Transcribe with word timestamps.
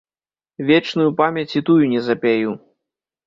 Вечную 0.69 1.09
памяць 1.19 1.53
і 1.59 1.63
тую 1.69 1.79
не 1.93 2.01
запяю. 2.09 2.49